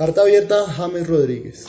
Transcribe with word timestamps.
Carta 0.00 0.22
abierta 0.22 0.64
James 0.64 1.06
Rodríguez. 1.06 1.66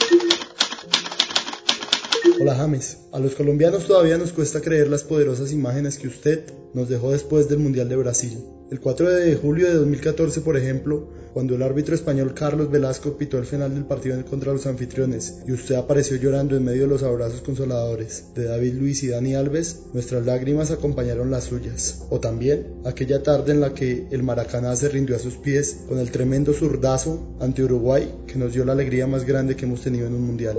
Hola 2.40 2.56
James, 2.56 3.00
a 3.12 3.20
los 3.20 3.36
colombianos 3.36 3.86
todavía 3.86 4.18
nos 4.18 4.32
cuesta 4.32 4.62
creer 4.62 4.88
las 4.88 5.04
poderosas 5.04 5.52
imágenes 5.52 5.98
que 5.98 6.08
usted 6.08 6.46
nos 6.74 6.88
dejó 6.88 7.12
después 7.12 7.50
del 7.50 7.60
Mundial 7.60 7.90
de 7.90 7.98
Brasil. 7.98 8.42
El 8.72 8.80
4 8.80 9.10
de 9.10 9.36
julio 9.36 9.68
de 9.68 9.74
2014, 9.74 10.40
por 10.40 10.56
ejemplo, 10.56 11.10
cuando 11.34 11.56
el 11.56 11.62
árbitro 11.62 11.94
español 11.94 12.34
Carlos 12.34 12.72
Velasco 12.72 13.18
pitó 13.18 13.38
el 13.38 13.46
final 13.46 13.74
del 13.74 13.84
partido 13.84 14.24
contra 14.24 14.54
los 14.54 14.66
anfitriones 14.66 15.40
y 15.46 15.52
usted 15.52 15.76
apareció 15.76 16.16
llorando 16.16 16.56
en 16.56 16.64
medio 16.64 16.84
de 16.84 16.88
los 16.88 17.04
abrazos 17.04 17.42
consoladores 17.42 18.34
de 18.34 18.46
David 18.46 18.76
Luis 18.76 19.04
y 19.04 19.10
Dani 19.10 19.36
Alves, 19.36 19.82
nuestras 19.92 20.26
lágrimas 20.26 20.72
acompañaron 20.72 21.30
las 21.32 21.44
suyas. 21.44 22.06
O 22.10 22.22
también 22.22 22.76
aquella 22.86 23.22
tarde 23.22 23.52
en 23.52 23.60
la 23.60 23.74
que 23.74 24.08
el 24.10 24.24
Maracaná 24.24 24.74
se 24.78 24.88
rindió 24.88 25.18
a 25.18 25.20
sus 25.20 25.36
pies 25.36 25.82
con 25.90 26.00
el 26.00 26.10
tremendo 26.10 26.54
zurdazo 26.54 27.36
ante 27.42 27.66
Uruguay 27.66 28.10
que 28.26 28.40
nos 28.40 28.54
dio 28.54 28.64
la 28.64 28.72
alegría 28.72 29.06
más 29.06 29.26
grande 29.26 29.58
que 29.58 29.66
hemos 29.66 29.82
tenido 29.82 30.08
en 30.08 30.14
un 30.14 30.26
mundial. 30.26 30.58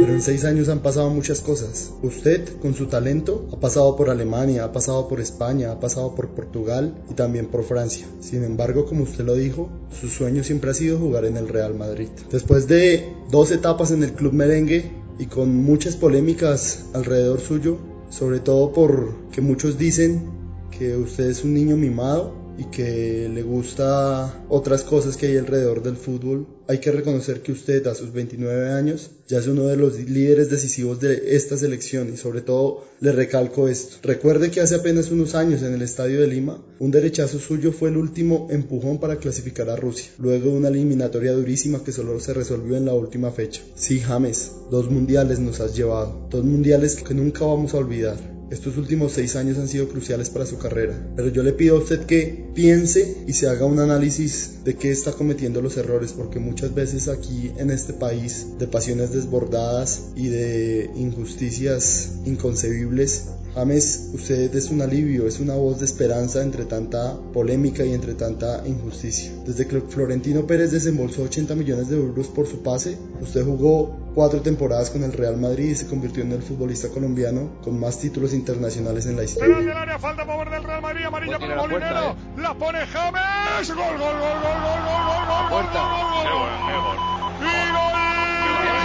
Pero 0.00 0.12
en 0.12 0.22
seis 0.22 0.44
años 0.44 0.68
han 0.68 0.78
pasado 0.78 1.10
muchas 1.10 1.40
cosas. 1.40 1.92
Usted, 2.02 2.60
con 2.60 2.74
su 2.74 2.86
talento, 2.86 3.48
ha 3.52 3.58
pasado 3.58 3.96
por 3.96 4.10
Alemania, 4.10 4.64
ha 4.64 4.72
pasado 4.72 5.08
por 5.08 5.20
España, 5.20 5.72
ha 5.72 5.80
pasado 5.80 6.14
por 6.14 6.28
Portugal 6.28 6.94
y 7.10 7.14
también 7.14 7.46
por 7.46 7.64
Francia. 7.64 8.06
Sin 8.20 8.44
embargo, 8.44 8.86
como 8.86 9.02
usted 9.02 9.24
lo 9.24 9.34
dijo, 9.34 9.68
su 10.00 10.08
sueño 10.08 10.44
siempre 10.44 10.70
ha 10.70 10.74
sido 10.74 10.98
jugar 10.98 11.24
en 11.24 11.36
el 11.36 11.48
Real 11.48 11.74
Madrid. 11.74 12.08
Después 12.30 12.68
de 12.68 13.12
dos 13.28 13.50
etapas 13.50 13.90
en 13.90 14.04
el 14.04 14.12
club 14.12 14.32
merengue 14.32 14.92
y 15.18 15.26
con 15.26 15.54
muchas 15.56 15.96
polémicas 15.96 16.84
alrededor 16.94 17.40
suyo, 17.40 17.78
sobre 18.08 18.38
todo 18.38 18.72
por 18.72 19.14
que 19.32 19.40
muchos 19.40 19.78
dicen 19.78 20.30
que 20.70 20.96
usted 20.96 21.28
es 21.28 21.42
un 21.42 21.54
niño 21.54 21.76
mimado, 21.76 22.34
y 22.58 22.64
que 22.64 23.30
le 23.32 23.42
gusta 23.42 24.44
otras 24.48 24.82
cosas 24.82 25.16
que 25.16 25.26
hay 25.26 25.36
alrededor 25.36 25.82
del 25.82 25.96
fútbol, 25.96 26.46
hay 26.66 26.78
que 26.78 26.92
reconocer 26.92 27.40
que 27.40 27.52
usted 27.52 27.86
a 27.86 27.94
sus 27.94 28.12
29 28.12 28.72
años 28.72 29.10
ya 29.28 29.38
es 29.38 29.46
uno 29.46 29.66
de 29.66 29.76
los 29.76 29.98
líderes 29.98 30.50
decisivos 30.50 31.00
de 31.00 31.36
esta 31.36 31.56
selección 31.56 32.12
y 32.12 32.16
sobre 32.16 32.40
todo 32.40 32.84
le 33.00 33.12
recalco 33.12 33.68
esto. 33.68 33.96
Recuerde 34.02 34.50
que 34.50 34.60
hace 34.60 34.74
apenas 34.74 35.10
unos 35.10 35.34
años 35.34 35.62
en 35.62 35.72
el 35.74 35.82
Estadio 35.82 36.20
de 36.20 36.26
Lima, 36.26 36.62
un 36.78 36.90
derechazo 36.90 37.38
suyo 37.38 37.72
fue 37.72 37.90
el 37.90 37.96
último 37.96 38.48
empujón 38.50 38.98
para 38.98 39.16
clasificar 39.16 39.70
a 39.70 39.76
Rusia, 39.76 40.10
luego 40.18 40.50
de 40.50 40.56
una 40.56 40.68
eliminatoria 40.68 41.32
durísima 41.32 41.84
que 41.84 41.92
solo 41.92 42.18
se 42.20 42.34
resolvió 42.34 42.76
en 42.76 42.86
la 42.86 42.94
última 42.94 43.30
fecha. 43.30 43.62
Sí, 43.76 44.00
James, 44.00 44.52
dos 44.70 44.90
mundiales 44.90 45.38
nos 45.38 45.60
has 45.60 45.76
llevado, 45.76 46.26
dos 46.30 46.44
mundiales 46.44 46.96
que 46.96 47.14
nunca 47.14 47.44
vamos 47.44 47.74
a 47.74 47.78
olvidar. 47.78 48.37
Estos 48.50 48.78
últimos 48.78 49.12
seis 49.12 49.36
años 49.36 49.58
han 49.58 49.68
sido 49.68 49.88
cruciales 49.88 50.30
para 50.30 50.46
su 50.46 50.56
carrera, 50.56 50.94
pero 51.16 51.28
yo 51.28 51.42
le 51.42 51.52
pido 51.52 51.76
a 51.76 51.80
usted 51.80 52.06
que 52.06 52.48
piense 52.54 53.18
y 53.26 53.34
se 53.34 53.46
haga 53.46 53.66
un 53.66 53.78
análisis 53.78 54.64
de 54.64 54.74
qué 54.74 54.90
está 54.90 55.12
cometiendo 55.12 55.60
los 55.60 55.76
errores, 55.76 56.12
porque 56.12 56.38
muchas 56.38 56.74
veces 56.74 57.08
aquí 57.08 57.52
en 57.58 57.70
este 57.70 57.92
país, 57.92 58.58
de 58.58 58.66
pasiones 58.66 59.12
desbordadas 59.12 60.12
y 60.16 60.28
de 60.28 60.90
injusticias 60.96 62.12
inconcebibles, 62.24 63.26
James, 63.58 64.10
usted 64.14 64.54
es 64.54 64.70
un 64.70 64.82
alivio, 64.82 65.26
es 65.26 65.40
una 65.40 65.54
voz 65.54 65.80
de 65.80 65.84
esperanza 65.84 66.42
entre 66.42 66.64
tanta 66.64 67.16
polémica 67.32 67.84
y 67.84 67.92
entre 67.92 68.14
tanta 68.14 68.62
injusticia. 68.64 69.32
Desde 69.44 69.66
que 69.66 69.80
Florentino 69.80 70.46
Pérez 70.46 70.70
desembolsó 70.70 71.24
80 71.24 71.56
millones 71.56 71.88
de 71.88 71.96
euros 71.96 72.28
por 72.28 72.46
su 72.46 72.62
pase, 72.62 72.96
usted 73.20 73.44
jugó 73.44 74.12
cuatro 74.14 74.42
temporadas 74.42 74.90
con 74.90 75.02
el 75.02 75.12
Real 75.12 75.38
Madrid 75.38 75.70
y 75.70 75.74
se 75.74 75.88
convirtió 75.88 76.22
en 76.22 76.30
el 76.30 76.42
futbolista 76.42 76.88
colombiano 76.88 77.58
con 77.60 77.80
más 77.80 77.98
títulos 77.98 78.32
internacionales 78.32 79.06
en 79.06 79.16
la 79.16 79.24
historia. 79.24 79.56
Del 79.56 79.72
área, 79.72 79.98
falta 79.98 80.24
poder 80.24 80.50
del 80.50 80.62
Real 80.62 80.80
Madrid, 80.80 81.06
amarilla 81.06 81.40
para 81.40 81.56
Molinero, 81.56 82.14
la 82.36 82.54
pone 82.56 82.78
James, 82.86 83.68
gol, 83.74 83.98
gol, 83.98 83.98
gol, 83.98 84.18
gol, 84.20 84.60
gol, 84.62 84.82
gol, 84.86 85.18
gol, 85.26 85.50
gol, 85.50 85.66
gol, 85.66 86.22
gol, 86.22 86.58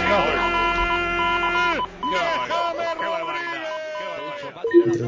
gol, 0.08 0.43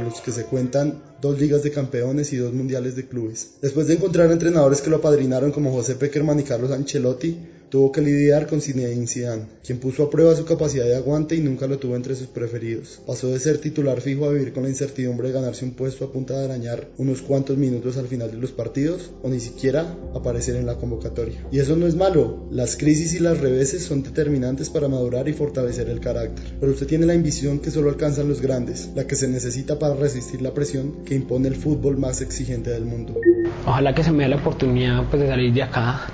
los 0.06 0.20
que 0.20 0.32
se 0.32 0.46
cuentan 0.46 1.02
dos 1.20 1.38
ligas 1.40 1.62
de 1.62 1.70
campeones 1.70 2.32
y 2.32 2.36
dos 2.36 2.52
mundiales 2.52 2.96
de 2.96 3.06
clubes. 3.06 3.54
Después 3.62 3.86
de 3.86 3.94
encontrar 3.94 4.30
entrenadores 4.30 4.80
que 4.80 4.90
lo 4.90 4.96
apadrinaron 4.96 5.52
como 5.52 5.72
José 5.72 5.94
Peckerman 5.94 6.40
y 6.40 6.44
Carlos 6.44 6.70
Ancelotti, 6.70 7.36
tuvo 7.68 7.90
que 7.92 8.00
lidiar 8.00 8.46
con 8.46 8.60
Zinedine 8.60 9.06
Zidane, 9.06 9.46
quien 9.64 9.78
puso 9.78 10.04
a 10.04 10.10
prueba 10.10 10.36
su 10.36 10.44
capacidad 10.44 10.84
de 10.84 10.96
aguante 10.96 11.34
y 11.34 11.40
nunca 11.40 11.66
lo 11.66 11.78
tuvo 11.78 11.96
entre 11.96 12.14
sus 12.14 12.28
preferidos. 12.28 13.00
Pasó 13.06 13.28
de 13.28 13.40
ser 13.40 13.58
titular 13.58 14.00
fijo 14.00 14.26
a 14.26 14.32
vivir 14.32 14.52
con 14.52 14.62
la 14.62 14.68
incertidumbre 14.68 15.28
de 15.28 15.34
ganarse 15.34 15.64
un 15.64 15.72
puesto 15.72 16.04
a 16.04 16.12
punta 16.12 16.38
de 16.38 16.44
arañar 16.44 16.88
unos 16.98 17.22
cuantos 17.22 17.56
minutos 17.56 17.96
al 17.96 18.06
final 18.06 18.30
de 18.30 18.38
los 18.38 18.52
partidos 18.52 19.10
o 19.22 19.28
ni 19.28 19.40
siquiera 19.40 19.96
aparecer 20.14 20.56
en 20.56 20.66
la 20.66 20.76
convocatoria. 20.76 21.46
Y 21.50 21.58
eso 21.58 21.76
no 21.76 21.86
es 21.86 21.96
malo, 21.96 22.46
las 22.50 22.76
crisis 22.76 23.14
y 23.14 23.18
las 23.18 23.38
reveses 23.38 23.82
son 23.82 24.02
determinantes 24.02 24.70
para 24.70 24.88
madurar 24.88 25.28
y 25.28 25.32
fortalecer 25.32 25.88
el 25.88 26.00
carácter. 26.00 26.44
Pero 26.60 26.72
usted 26.72 26.86
tiene 26.86 27.06
la 27.06 27.14
ambición 27.14 27.58
que 27.58 27.70
solo 27.70 27.90
alcanzan 27.90 28.28
los 28.28 28.40
grandes, 28.40 28.90
la 28.94 29.06
que 29.06 29.16
se 29.16 29.28
necesita 29.28 29.78
para 29.78 29.94
resistir 29.94 30.40
la 30.42 30.54
presión 30.54 31.04
que 31.06 31.14
impone 31.14 31.48
el 31.48 31.56
fútbol 31.56 31.96
más 31.96 32.20
exigente 32.20 32.68
del 32.68 32.84
mundo. 32.84 33.14
Ojalá 33.64 33.94
que 33.94 34.04
se 34.04 34.12
me 34.12 34.24
dé 34.24 34.28
la 34.28 34.36
oportunidad 34.36 35.04
pues, 35.08 35.22
de 35.22 35.28
salir 35.28 35.54
de 35.54 35.62
acá 35.62 36.06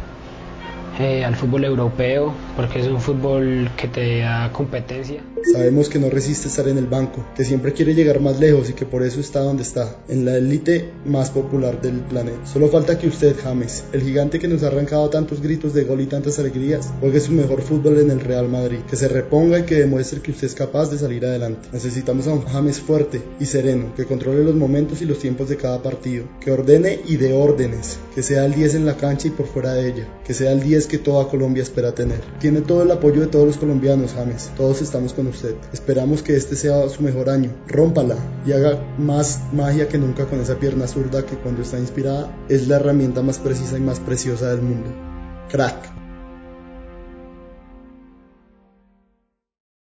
eh, 0.98 1.24
al 1.24 1.36
fútbol 1.36 1.64
europeo, 1.64 2.34
porque 2.56 2.80
es 2.80 2.86
un 2.86 3.00
fútbol 3.00 3.70
que 3.76 3.88
te 3.88 4.20
da 4.20 4.52
competencia. 4.52 5.22
Sabemos 5.52 5.88
que 5.88 5.98
no 5.98 6.08
resiste 6.08 6.48
estar 6.48 6.68
en 6.68 6.78
el 6.78 6.86
banco, 6.86 7.24
que 7.34 7.44
siempre 7.44 7.72
quiere 7.72 7.94
llegar 7.94 8.20
más 8.20 8.38
lejos 8.38 8.70
y 8.70 8.74
que 8.74 8.86
por 8.86 9.02
eso 9.02 9.18
está 9.18 9.40
donde 9.40 9.62
está, 9.62 9.96
en 10.08 10.24
la 10.24 10.36
élite 10.36 10.90
más 11.04 11.30
popular 11.30 11.80
del 11.80 12.00
planeta. 12.00 12.46
Solo 12.46 12.68
falta 12.68 12.98
que 12.98 13.08
usted, 13.08 13.34
James, 13.42 13.84
el 13.92 14.02
gigante 14.02 14.38
que 14.38 14.46
nos 14.46 14.62
ha 14.62 14.68
arrancado 14.68 15.10
tantos 15.10 15.40
gritos 15.40 15.74
de 15.74 15.84
gol 15.84 16.00
y 16.00 16.06
tantas 16.06 16.38
alegrías, 16.38 16.92
juegue 17.00 17.20
su 17.20 17.32
mejor 17.32 17.62
fútbol 17.62 17.98
en 17.98 18.10
el 18.10 18.20
Real 18.20 18.48
Madrid, 18.48 18.78
que 18.88 18.96
se 18.96 19.08
reponga 19.08 19.60
y 19.60 19.62
que 19.64 19.80
demuestre 19.80 20.20
que 20.20 20.30
usted 20.30 20.46
es 20.46 20.54
capaz 20.54 20.90
de 20.90 20.98
salir 20.98 21.24
adelante. 21.24 21.68
Necesitamos 21.72 22.28
a 22.28 22.34
un 22.34 22.44
James 22.44 22.80
fuerte 22.80 23.22
y 23.40 23.46
sereno, 23.46 23.94
que 23.96 24.06
controle 24.06 24.44
los 24.44 24.54
momentos 24.54 25.02
y 25.02 25.06
los 25.06 25.18
tiempos 25.18 25.48
de 25.48 25.56
cada 25.56 25.82
partido, 25.82 26.24
que 26.40 26.52
ordene 26.52 27.00
y 27.06 27.16
dé 27.16 27.32
órdenes, 27.32 27.98
que 28.14 28.22
sea 28.22 28.44
el 28.44 28.54
10 28.54 28.76
en 28.76 28.86
la 28.86 28.96
cancha 28.96 29.28
y 29.28 29.30
por 29.30 29.46
fuera 29.46 29.74
de 29.74 29.88
ella, 29.88 30.08
que 30.24 30.34
sea 30.34 30.52
el 30.52 30.60
10 30.60 30.81
que 30.86 30.98
toda 30.98 31.28
Colombia 31.28 31.62
espera 31.62 31.94
tener. 31.94 32.20
Tiene 32.38 32.60
todo 32.60 32.82
el 32.82 32.90
apoyo 32.90 33.20
de 33.20 33.26
todos 33.26 33.46
los 33.46 33.56
colombianos, 33.56 34.12
James. 34.14 34.50
Todos 34.56 34.82
estamos 34.82 35.12
con 35.12 35.26
usted. 35.26 35.54
Esperamos 35.72 36.22
que 36.22 36.36
este 36.36 36.56
sea 36.56 36.88
su 36.88 37.02
mejor 37.02 37.30
año. 37.30 37.50
Rómpala 37.68 38.16
y 38.46 38.52
haga 38.52 38.82
más 38.98 39.40
magia 39.52 39.88
que 39.88 39.98
nunca 39.98 40.26
con 40.26 40.40
esa 40.40 40.58
pierna 40.58 40.86
zurda 40.86 41.24
que 41.24 41.36
cuando 41.36 41.62
está 41.62 41.78
inspirada 41.78 42.34
es 42.48 42.68
la 42.68 42.76
herramienta 42.76 43.22
más 43.22 43.38
precisa 43.38 43.76
y 43.78 43.80
más 43.80 44.00
preciosa 44.00 44.50
del 44.50 44.62
mundo. 44.62 44.90
Crack. 45.48 46.01